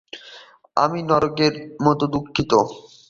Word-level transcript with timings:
আমি 0.77 0.99
নরকের 1.09 1.53
মত 1.83 1.99
দুঃখিত। 2.13 2.51